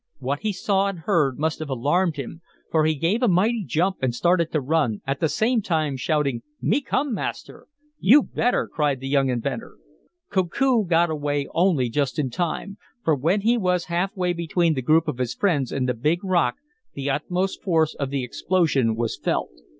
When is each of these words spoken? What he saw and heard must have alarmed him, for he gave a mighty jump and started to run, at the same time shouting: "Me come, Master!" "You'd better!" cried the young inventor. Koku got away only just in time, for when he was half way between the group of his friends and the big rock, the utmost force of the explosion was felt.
What 0.17 0.39
he 0.39 0.51
saw 0.51 0.87
and 0.87 0.97
heard 0.97 1.37
must 1.37 1.59
have 1.59 1.69
alarmed 1.69 2.15
him, 2.15 2.41
for 2.71 2.87
he 2.87 2.95
gave 2.95 3.21
a 3.21 3.27
mighty 3.27 3.63
jump 3.63 3.97
and 4.01 4.15
started 4.15 4.51
to 4.51 4.59
run, 4.59 5.01
at 5.05 5.19
the 5.19 5.29
same 5.29 5.61
time 5.61 5.95
shouting: 5.95 6.41
"Me 6.59 6.81
come, 6.81 7.13
Master!" 7.13 7.67
"You'd 7.99 8.33
better!" 8.33 8.67
cried 8.67 8.99
the 8.99 9.07
young 9.07 9.29
inventor. 9.29 9.75
Koku 10.31 10.87
got 10.87 11.11
away 11.11 11.47
only 11.53 11.87
just 11.87 12.17
in 12.17 12.31
time, 12.31 12.79
for 13.03 13.13
when 13.15 13.41
he 13.41 13.59
was 13.59 13.85
half 13.93 14.17
way 14.17 14.33
between 14.33 14.73
the 14.73 14.81
group 14.81 15.07
of 15.07 15.19
his 15.19 15.35
friends 15.35 15.71
and 15.71 15.87
the 15.87 15.93
big 15.93 16.23
rock, 16.23 16.55
the 16.95 17.11
utmost 17.11 17.61
force 17.61 17.93
of 17.93 18.09
the 18.09 18.23
explosion 18.23 18.95
was 18.95 19.15
felt. 19.15 19.51